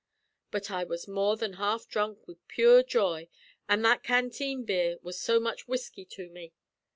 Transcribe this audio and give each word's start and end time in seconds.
But 0.49 0.71
I 0.71 0.83
was 0.83 1.07
more 1.07 1.37
than 1.37 1.57
half 1.61 1.87
dhrunk 1.87 2.25
wid 2.27 2.39
pure 2.47 2.81
joy, 2.81 3.29
an' 3.69 3.83
that 3.83 4.01
canteen 4.01 4.63
beer 4.63 4.97
was 5.03 5.19
so 5.21 5.39
much 5.39 5.67
whisky 5.67 6.05
to 6.05 6.27
me. 6.27 6.53